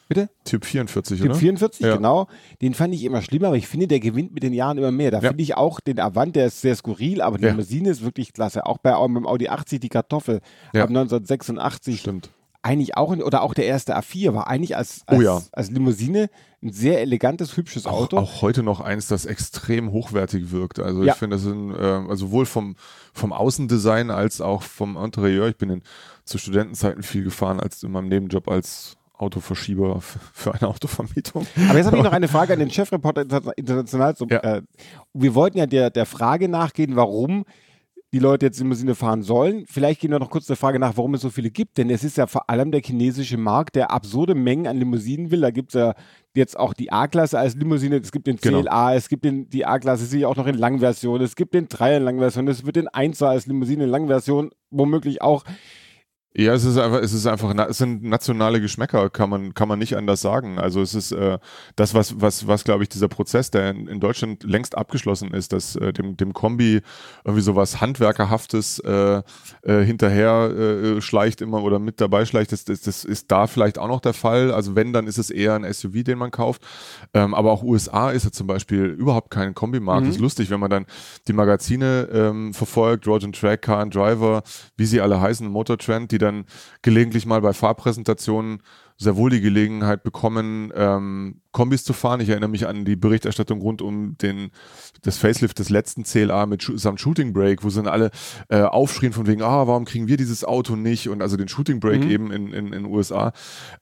[0.07, 0.29] Bitte?
[0.43, 1.35] Typ 44, Typ oder?
[1.39, 1.95] 44, Ja.
[1.95, 2.27] genau.
[2.61, 5.09] Den fand ich immer schlimmer, aber ich finde, der gewinnt mit den Jahren immer mehr.
[5.11, 5.29] Da Ja.
[5.29, 7.51] finde ich auch den Avant, der ist sehr skurril, aber die Ja.
[7.51, 8.65] Limousine ist wirklich klasse.
[8.67, 10.41] Auch bei dem Audi 80 die Kartoffel
[10.73, 10.83] Ja.
[10.83, 12.29] ab 1986 Stimmt.
[12.61, 16.29] eigentlich auch, in- oder auch der erste A4 war eigentlich als, als, Oh als Limousine
[16.63, 18.17] ein sehr elegantes, hübsches Auch, Auto.
[18.17, 20.79] auch heute noch eins, das extrem hochwertig wirkt.
[20.79, 22.75] Also ich finde, das sind äh, also sowohl vom,
[23.13, 25.47] vom Außendesign als auch vom Interieur.
[25.47, 25.81] Ich bin in,
[26.25, 29.99] zu Studentenzeiten viel gefahren als in meinem Nebenjob als Autoverschieber
[30.33, 31.45] für eine Autovermietung.
[31.69, 34.15] Aber jetzt habe ich noch eine Frage an den Chefreporter Inter- international.
[34.15, 34.39] So, Ja.
[34.39, 34.61] äh,
[35.13, 37.45] wir wollten ja der, der Frage nachgehen, warum
[38.13, 39.65] die Leute jetzt Limousine fahren sollen.
[39.67, 41.77] Vielleicht gehen wir noch kurz der Frage nach, warum es so viele gibt.
[41.77, 45.41] Denn es ist ja vor allem der chinesische Markt, der absurde Mengen an Limousinen will.
[45.41, 45.95] Da gibt es ja
[46.33, 47.97] jetzt auch die A-Klasse als Limousine.
[47.97, 48.61] Es gibt den Genau.
[48.61, 51.19] CLA, es gibt den, die A-Klasse sicher auch noch in Langversion.
[51.21, 52.47] Es gibt den 3er in Langversion.
[52.47, 55.43] Es wird den 1er als Limousine in Langversion womöglich auch.
[56.37, 59.79] Ja, es ist einfach, es ist einfach, es sind nationale Geschmäcker, kann man, kann man
[59.79, 60.59] nicht anders sagen.
[60.59, 61.37] Also es ist äh,
[61.77, 65.53] das, was, was, was glaube ich, dieser Prozess, der in, in Deutschland längst abgeschlossen ist,
[65.53, 66.81] dass äh, dem, dem Kombi
[67.23, 69.21] irgendwie sowas Handwerkerhaftes äh,
[69.61, 73.79] äh, hinterher äh, schleicht immer oder mit dabei schleicht, das, das, das ist da vielleicht
[73.79, 74.51] auch noch der Fall.
[74.51, 76.61] Also wenn, dann ist es eher ein SUV, den man kauft.
[77.13, 80.01] Ähm, aber auch USA ist ja zum Beispiel überhaupt kein Kombimarkt.
[80.01, 80.07] Mhm.
[80.07, 80.85] Das ist lustig, wenn man dann
[81.29, 84.43] die Magazine ähm, verfolgt, Road and Track, Car and Driver,
[84.75, 86.45] wie sie alle heißen, Motor Trend, die dann
[86.81, 88.61] gelegentlich mal bei Fahrpräsentationen
[88.97, 92.21] sehr wohl die Gelegenheit bekommen, ähm, Kombis zu fahren.
[92.21, 94.51] Ich erinnere mich an die Berichterstattung rund um den,
[95.01, 98.11] das Facelift des letzten CLA mit samt Shooting Break, wo sie dann alle
[98.47, 101.09] äh, aufschrien von wegen, ah, warum kriegen wir dieses Auto nicht?
[101.09, 102.09] Und also den Shooting Break mhm.
[102.09, 103.33] eben in, in, in den USA.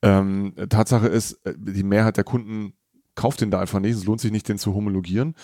[0.02, 2.74] Ähm, Tatsache ist, äh, die Mehrheit der Kunden
[3.16, 3.96] kauft den da einfach nicht.
[3.96, 5.36] Es lohnt sich nicht, den zu homologieren.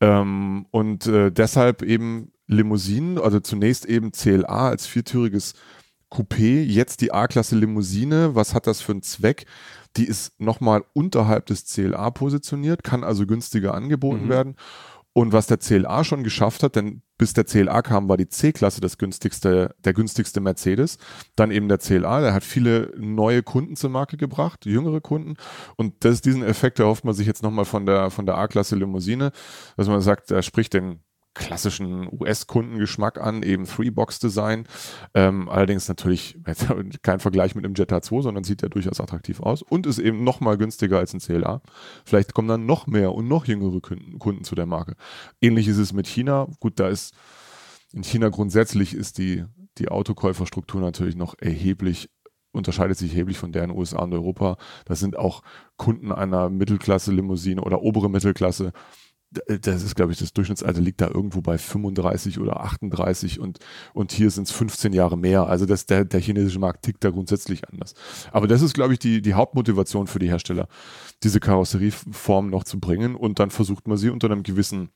[0.00, 5.54] Ähm, und äh, deshalb eben Limousinen, also zunächst eben CLA als viertüriges
[6.10, 8.34] Coupé, jetzt die A-Klasse Limousine.
[8.34, 9.46] Was hat das für einen Zweck?
[9.96, 14.28] Die ist nochmal unterhalb des CLA positioniert, kann also günstiger angeboten mhm.
[14.28, 14.56] werden.
[15.16, 18.82] Und was der CLA schon geschafft hat, denn bis der CLA kam, war die C-Klasse
[18.82, 20.98] das günstigste, der günstigste Mercedes.
[21.36, 25.36] Dann eben der CLA, der hat viele neue Kunden zur Marke gebracht, jüngere Kunden.
[25.76, 29.32] Und das, diesen Effekt erhofft man sich jetzt nochmal von der, von der A-Klasse Limousine,
[29.78, 31.00] dass man sagt, er spricht den
[31.36, 34.66] klassischen US-Kundengeschmack an, eben Three-Box-Design.
[35.14, 36.38] Ähm, allerdings natürlich
[37.02, 40.24] kein Vergleich mit einem Jetta 2, sondern sieht ja durchaus attraktiv aus und ist eben
[40.24, 41.62] noch mal günstiger als ein CLA.
[42.04, 44.96] Vielleicht kommen dann noch mehr und noch jüngere Kunden, Kunden zu der Marke.
[45.40, 46.48] Ähnlich ist es mit China.
[46.60, 47.14] Gut, da ist
[47.92, 49.44] in China grundsätzlich ist die,
[49.78, 52.10] die Autokäuferstruktur natürlich noch erheblich
[52.56, 54.56] unterscheidet sich erheblich von der in den USA und Europa.
[54.86, 55.42] Das sind auch
[55.76, 58.72] Kunden einer Mittelklasse-Limousine oder obere Mittelklasse,
[59.46, 63.58] das ist, glaube ich, das Durchschnittsalter liegt da irgendwo bei 35 oder 38 und,
[63.94, 65.46] und hier sind es 15 Jahre mehr.
[65.46, 67.94] Also das, der, der chinesische Markt tickt da grundsätzlich anders.
[68.32, 70.68] Aber das ist, glaube ich, die, die Hauptmotivation für die Hersteller,
[71.22, 74.90] diese Karosserieform noch zu bringen und dann versucht man sie unter einem gewissen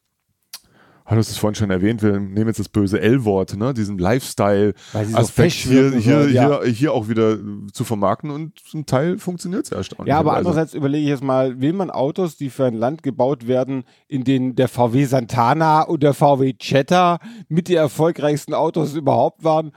[1.16, 5.52] du hast es vorhin schon erwähnt, wir nehmen jetzt das böse L-Wort, ne, diesen Lifestyle-Aspekt
[5.52, 6.62] hier, hier, ja.
[6.62, 7.38] hier, hier auch wieder
[7.72, 10.08] zu vermarkten und zum Teil funktioniert es erstaunlich.
[10.10, 13.46] Ja, aber andererseits überlege ich jetzt mal, will man Autos, die für ein Land gebaut
[13.46, 17.18] werden, in denen der VW Santana und der VW Jetta
[17.48, 19.72] mit die erfolgreichsten Autos überhaupt waren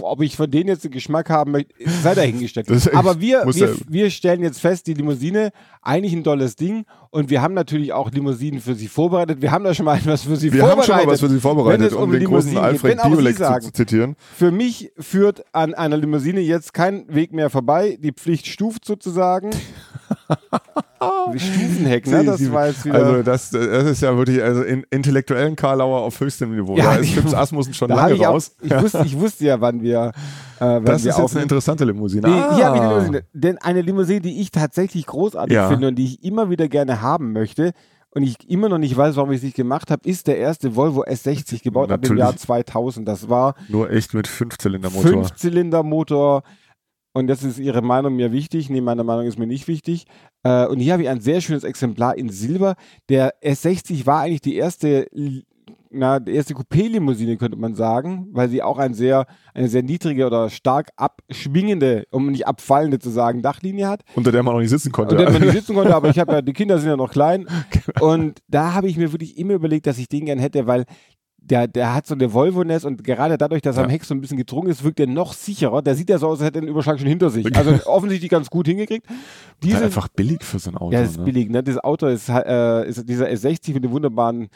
[0.00, 2.68] ob ich von denen jetzt den Geschmack haben möchte, sei dahingestellt.
[2.94, 5.50] Aber wir, wir, wir stellen jetzt fest, die Limousine,
[5.82, 6.84] eigentlich ein tolles Ding.
[7.10, 9.40] Und wir haben natürlich auch Limousinen für Sie vorbereitet.
[9.40, 10.88] Wir haben da schon mal etwas für Sie wir vorbereitet.
[10.88, 13.72] Wir haben schon mal was für Sie vorbereitet, um, um den großen Alfred Biolek zu
[13.72, 14.16] zitieren.
[14.34, 17.98] Für mich führt an einer Limousine jetzt kein Weg mehr vorbei.
[18.00, 19.50] Die Pflicht stuft sozusagen.
[21.36, 22.24] Stufenheck, ne?
[22.24, 22.94] Das war jetzt wieder.
[22.94, 26.76] Also, das, das ist ja wirklich also in, intellektuellen Karlauer auf höchstem Niveau.
[26.76, 28.54] Ja, da ist Fips Asmussen schon lange raus.
[28.60, 30.12] Auch, ich, wusste, ich wusste ja, wann wir.
[30.60, 32.28] Äh, das ist jetzt eine interessante Limousine.
[32.28, 32.56] Nee, ah.
[32.56, 33.24] Ich eine Limousine.
[33.32, 35.68] Denn eine Limousine, die ich tatsächlich großartig ja.
[35.68, 37.72] finde und die ich immer wieder gerne haben möchte,
[38.14, 40.76] und ich immer noch nicht weiß, warum ich es nicht gemacht habe, ist der erste
[40.76, 43.06] Volvo S60 gebaut ab dem Jahr 2000.
[43.08, 45.10] Das war nur echt mit Fünfzylindermotor.
[45.10, 46.44] Fünfzylindermotor
[47.14, 48.68] und das ist Ihre Meinung mir wichtig.
[48.68, 50.06] Nee, meine Meinung ist mir nicht wichtig.
[50.42, 52.74] Äh, und hier habe ich ein sehr schönes Exemplar in Silber.
[53.08, 55.06] Der S60 war eigentlich die erste,
[55.90, 60.26] na, die erste Coupé-Limousine, könnte man sagen, weil sie auch ein sehr, eine sehr niedrige
[60.26, 64.02] oder stark abschwingende, um nicht abfallende zu sagen, Dachlinie hat.
[64.16, 65.14] Unter der man noch nicht sitzen konnte.
[65.14, 67.10] Unter der man nicht sitzen konnte, aber ich habe ja, die Kinder sind ja noch
[67.12, 67.46] klein.
[67.84, 68.12] Genau.
[68.12, 70.84] Und da habe ich mir wirklich immer überlegt, dass ich den gern hätte, weil
[71.50, 73.84] der, der hat so eine Volvo-Nest und gerade dadurch, dass er ja.
[73.84, 75.82] am Heck so ein bisschen gedrungen ist, wirkt er noch sicherer.
[75.82, 77.54] Der sieht ja so aus, als hätte er den Überschlag schon hinter sich.
[77.54, 79.06] Also offensichtlich ganz gut hingekriegt.
[79.62, 80.92] Diese, ist einfach billig für so ein Auto.
[80.92, 81.24] Ja, das ist ne?
[81.24, 81.50] billig.
[81.50, 81.62] Ne?
[81.62, 84.48] Das Auto ist, äh, ist dieser S60 mit dem wunderbaren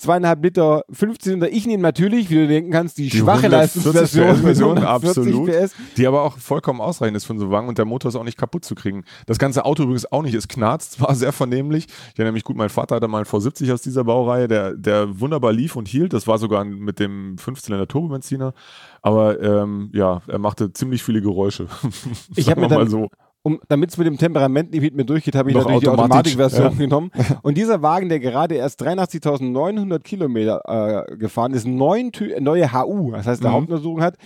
[0.00, 4.78] zweieinhalb Liter 15 Ich nehme natürlich, wie du denken kannst, die, die schwache Leistungsversion.
[4.84, 5.50] absolut.
[5.50, 5.74] PS.
[5.96, 8.38] Die aber auch vollkommen ausreichend ist von so Wagen und der Motor ist auch nicht
[8.38, 9.04] kaputt zu kriegen.
[9.26, 10.34] Das ganze Auto übrigens auch nicht.
[10.34, 11.86] Es knarzt zwar sehr vernehmlich.
[12.12, 15.20] Ich erinnere mich gut, mein Vater hatte mal einen V70 aus dieser Baureihe, der, der
[15.20, 16.12] wunderbar lief und hielt.
[16.12, 18.54] Das war sogar mit dem 15er Turbobenziner.
[19.02, 21.66] Aber ähm, ja, er machte ziemlich viele Geräusche.
[22.36, 23.08] ich habe mir dann, mal so
[23.42, 25.88] um, damit es mit dem Temperament nicht mit mir durchgeht, habe ich Noch natürlich die
[25.88, 26.78] Automatikversion ja.
[26.78, 27.10] genommen.
[27.42, 33.26] Und dieser Wagen, der gerade erst 83.900 Kilometer äh, gefahren ist, neun, neue HU, das
[33.26, 33.54] heißt, der mhm.
[33.54, 34.16] Hauptuntersuchung hat,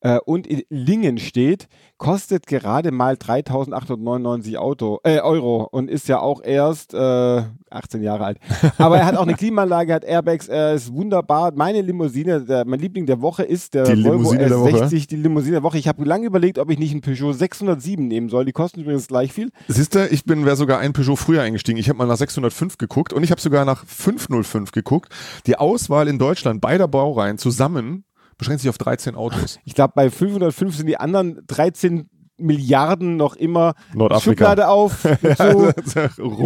[0.00, 6.20] äh, und in Lingen steht, kostet gerade mal 3.899 Auto, äh, Euro und ist ja
[6.20, 8.38] auch erst äh, 18 Jahre alt.
[8.78, 11.52] Aber er hat auch eine Klimaanlage, hat Airbags, er ist wunderbar.
[11.54, 15.62] Meine Limousine, der, mein Liebling der Woche ist der die Volvo S60, die Limousine der
[15.62, 15.78] Woche.
[15.78, 18.44] Ich habe lange überlegt, ob ich nicht einen Peugeot 607 nehmen soll.
[18.44, 19.50] Die kosten übrigens gleich viel.
[19.66, 21.78] Siehst du, ich bin wäre sogar ein Peugeot früher eingestiegen.
[21.78, 25.12] Ich habe mal nach 605 geguckt und ich habe sogar nach 505 geguckt.
[25.46, 28.04] Die Auswahl in Deutschland beider Baureihen zusammen
[28.38, 29.58] beschränkt sich auf 13 Autos.
[29.64, 32.08] Ich glaube, bei 505 sind die anderen 13
[32.40, 34.44] Milliarden noch immer Nordafrika.
[34.44, 35.02] Schublade auf,
[35.38, 35.72] so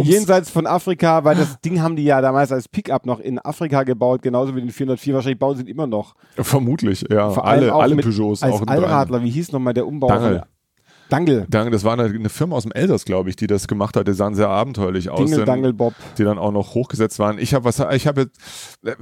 [0.01, 3.83] jenseits von Afrika, weil das Ding haben die ja damals als Pickup noch in Afrika
[3.83, 6.15] gebaut, genauso wie den 404 wahrscheinlich bauen sie immer noch.
[6.35, 7.29] Vermutlich, ja.
[7.29, 8.41] Vor alle, alle mit, Peugeots.
[8.41, 10.07] Als auch Allradler, wie hieß nochmal der Umbau?
[10.07, 10.43] Dangel.
[11.13, 11.45] Dangle.
[11.49, 14.07] Danke, das war eine, eine Firma aus dem Elsass, glaube ich, die das gemacht hat.
[14.07, 15.19] Die sahen sehr abenteuerlich aus.
[15.19, 15.93] Dingle, denn- Dangle, Bob.
[16.17, 17.37] die dann auch noch hochgesetzt waren.
[17.37, 18.29] Ich habe was, ich habe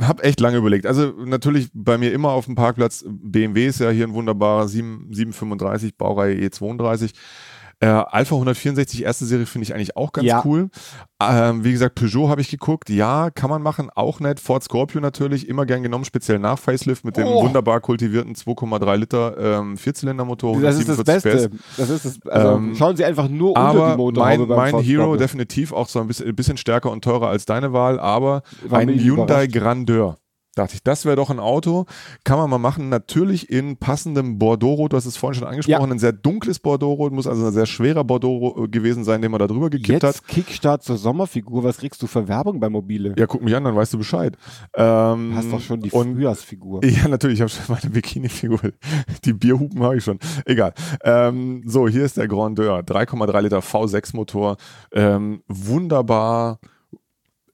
[0.01, 0.85] hab echt lange überlegt.
[0.85, 3.05] Also natürlich bei mir immer auf dem Parkplatz.
[3.07, 7.11] BMW ist ja hier ein wunderbarer 7, 735 Baureihe E32.
[7.83, 10.43] Äh, Alpha 164 erste Serie finde ich eigentlich auch ganz Ja.
[10.45, 10.69] cool.
[11.19, 12.89] Ähm, wie gesagt, Peugeot habe ich geguckt.
[12.91, 14.39] Ja, kann man machen, auch nett.
[14.39, 17.43] Ford Scorpio natürlich, immer gern genommen, speziell nach Facelift mit dem Oh.
[17.43, 20.61] wunderbar kultivierten 2,3 Liter ähm, Vierzylindermotor.
[20.61, 21.75] Das ist das 147 Beste.
[21.77, 24.71] Das ist das, also Ähm, schauen Sie einfach nur unter aber die Motorhaube mein, mein
[24.71, 25.17] Ford Hero Scorpio.
[25.19, 28.79] definitiv auch so ein bisschen, ein bisschen stärker und teurer als deine Wahl, aber War
[28.79, 29.47] ein Hyundai.
[29.47, 30.17] Grandeur.
[30.55, 31.85] Dachte ich, das wäre doch ein Auto.
[32.25, 32.89] Kann man mal machen.
[32.89, 34.91] Natürlich in passendem Bordeaux-Rot.
[34.91, 35.91] Du hast es vorhin schon angesprochen.
[35.93, 37.13] Ein sehr dunkles Bordeaux-Rot.
[37.13, 40.15] Muss also ein sehr schwerer Bordeaux äh, gewesen sein, den man da drüber gekippt hat.
[40.15, 41.63] Jetzt Kickstart zur Sommerfigur.
[41.63, 43.13] Was kriegst du für Werbung bei Mobile?
[43.17, 44.37] Ja, guck mich an, dann weißt du Bescheid.
[44.75, 46.83] Ähm, Du hast doch schon die und Frühjahrsfigur.
[46.85, 48.59] ja, natürlich, ich habe schon meine Bikini-Figur.
[49.23, 50.19] Die Bierhupen habe ich schon.
[50.45, 50.73] Egal.
[51.03, 52.79] Ähm, so, hier ist der Grandeur.
[52.79, 54.57] 3,3 Liter V6-Motor.
[54.91, 56.59] Ähm, wunderbar,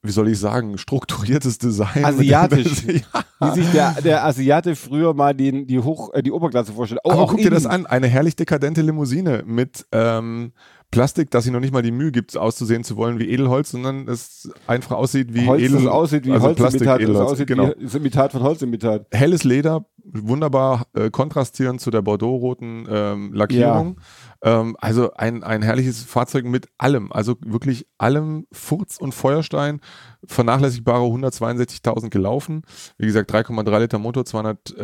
[0.07, 2.03] wie soll ich sagen, strukturiertes Design.
[2.03, 2.83] Asiatisch.
[2.87, 3.53] ja.
[3.53, 7.01] Wie sich der, der Asiate früher mal den, die, Hoch, äh, die Oberklasse vorstellt.
[7.03, 7.85] Oh, Aber auch guck dir das an.
[7.85, 10.53] Eine herrlich dekadente Limousine mit ähm,
[10.89, 14.07] Plastik, dass sie noch nicht mal die Mühe gibt, auszusehen zu wollen wie Edelholz, sondern
[14.07, 16.71] es einfach aussieht wie Holz, Edel, aussieht wie also Holzimitat.
[16.73, 17.31] Das Plastik-Edelholz.
[17.31, 17.73] aussieht Genau.
[17.77, 19.05] wie Imitat von Holzimitat.
[19.11, 23.99] helles Leder, wunderbar äh, kontrastierend zu der Bordeaux-roten ähm, Lackierung.
[24.41, 29.81] Ähm, also ein, ein herrliches Fahrzeug mit allem, also wirklich allem Furz und Feuerstein,
[30.25, 32.61] vernachlässigbare 162.000 gelaufen.
[32.97, 34.83] Wie gesagt, 3,3 Liter Motor, 200 äh,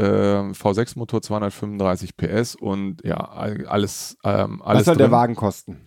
[0.51, 5.03] V6-Motor, 235 PS und ja, all- alles, ähm, alles Was soll drin.
[5.05, 5.81] der Wagen kosten?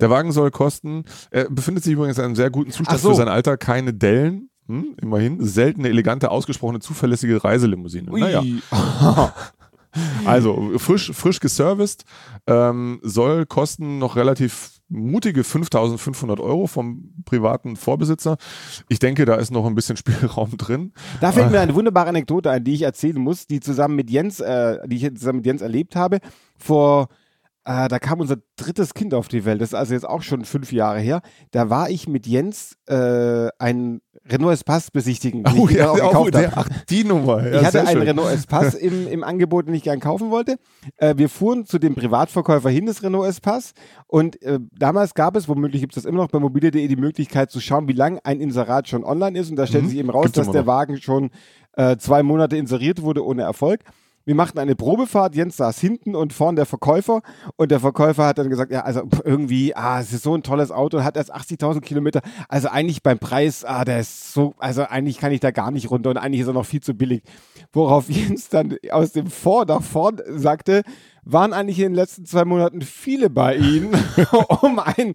[0.00, 3.10] Der Wagen soll kosten, er befindet sich übrigens in einem sehr guten Zustand so.
[3.10, 4.48] für sein Alter, keine Dellen.
[4.72, 8.10] Hm, immerhin, seltene, elegante, ausgesprochene, zuverlässige Reiselimousine.
[8.10, 8.42] Naja,
[10.24, 12.04] also frisch, frisch geserviced,
[12.46, 18.36] ähm, soll kosten noch relativ mutige 5500 Euro vom privaten Vorbesitzer.
[18.88, 20.92] Ich denke, da ist noch ein bisschen Spielraum drin.
[21.20, 24.40] Da fällt mir eine wunderbare Anekdote ein, die ich erzählen muss, die zusammen mit Jens,
[24.40, 26.18] äh, die ich zusammen mit Jens erlebt habe.
[26.56, 27.08] Vor,
[27.64, 29.60] äh, da kam unser drittes Kind auf die Welt.
[29.60, 31.20] Das ist also jetzt auch schon fünf Jahre her.
[31.50, 34.00] Da war ich mit Jens äh, ein
[34.32, 35.44] Renault Espace besichtigen.
[35.44, 37.46] den Oh, ich mir auch der, ach, die Nummer.
[37.46, 38.02] Ja, ich hatte einen schön.
[38.02, 40.56] Renault Espace im, im Angebot, den ich gern kaufen wollte.
[40.96, 43.72] Äh, wir fuhren zu dem Privatverkäufer hin des Renault Espace
[44.06, 47.50] und äh, damals gab es, womöglich gibt es das immer noch bei mobile.de, die Möglichkeit
[47.50, 49.88] zu schauen, wie lange ein Inserat schon online ist und da stellt Mhm.
[49.88, 50.66] sich eben raus, Gibt's dass der.
[50.66, 51.30] Wagen schon
[51.74, 53.80] äh, zwei Monate inseriert wurde ohne Erfolg.
[54.24, 57.22] Wir machten eine Probefahrt, Jens saß hinten und vorn der Verkäufer
[57.56, 60.70] und der Verkäufer hat dann gesagt, ja, also irgendwie, ah, es ist so ein tolles
[60.70, 65.18] Auto, hat erst 80.000 Kilometer, also eigentlich beim Preis, ah, der ist so, also eigentlich
[65.18, 67.22] kann ich da gar nicht runter und eigentlich ist er noch viel zu billig.
[67.72, 70.82] Worauf Jens dann aus dem Vor nach vorn sagte,
[71.24, 73.92] waren eigentlich in den letzten zwei Monaten viele bei Ihnen,
[74.62, 75.14] um ein,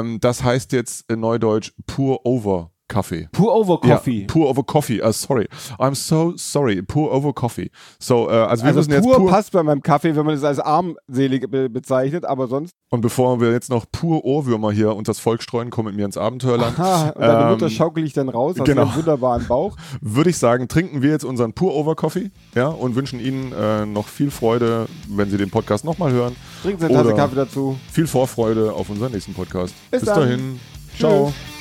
[0.00, 3.28] Ähm, das heißt jetzt in Neudeutsch Pour Over Kaffee.
[3.32, 4.20] Pour over Coffee.
[4.22, 5.00] Ja, pour over coffee.
[5.00, 5.48] Uh, sorry.
[5.78, 6.82] I'm so sorry.
[6.82, 7.70] Pour over coffee.
[7.98, 10.34] So, äh, also wir also müssen jetzt pur, pur, passt bei meinem Kaffee, wenn man
[10.34, 12.74] es als armselig be bezeichnet, aber sonst.
[12.90, 16.04] und bevor wir jetzt noch pur Ohrwürmer hier unter das Volk streuen, komm mit mir
[16.04, 16.76] ins Abenteuerland.
[16.78, 18.94] Ha, und deine Ähm, Mutter schaukel ich dann raus aus genau.
[18.94, 19.76] wunderbaren Bauch.
[20.00, 23.86] würde ich sagen, trinken wir jetzt unseren Pur Over Coffee ja, und wünschen Ihnen äh,
[23.86, 26.34] noch viel Freude, wenn Sie den Podcast nochmal hören.
[26.62, 27.78] Trinken Sie eine Tasse Kaffee dazu.
[27.92, 29.74] Viel Vorfreude auf unseren nächsten Podcast.
[29.90, 30.58] Bis Bis dahin.
[30.98, 31.26] Ciao.
[31.26, 31.59] Tschüss.